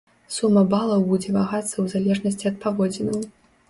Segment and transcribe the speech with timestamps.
[0.35, 3.25] Сума балаў будзе вагацца ў залежнасці ад паводзінаў.